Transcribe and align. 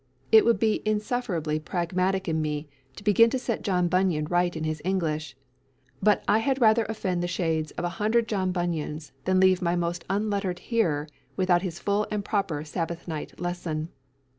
It 0.31 0.45
would 0.45 0.57
be 0.57 0.81
insufferably 0.83 1.59
pragmatic 1.59 2.27
in 2.27 2.41
me 2.41 2.67
to 2.95 3.03
begin 3.03 3.29
to 3.29 3.37
set 3.37 3.61
John 3.61 3.87
Bunyan 3.87 4.25
right 4.25 4.55
in 4.55 4.63
his 4.63 4.81
English; 4.83 5.37
but 6.01 6.23
I 6.27 6.39
had 6.39 6.59
rather 6.59 6.85
offend 6.85 7.21
the 7.21 7.27
shades 7.27 7.69
of 7.73 7.83
a 7.85 7.89
hundred 8.01 8.27
John 8.27 8.51
Bunyans 8.51 9.11
than 9.25 9.39
leave 9.39 9.61
my 9.61 9.75
most 9.75 10.03
unlettered 10.09 10.57
hearer 10.57 11.07
without 11.37 11.61
his 11.61 11.77
full 11.77 12.07
and 12.09 12.25
proper 12.25 12.63
Sabbath 12.63 13.07
night 13.07 13.39
lesson. 13.39 13.89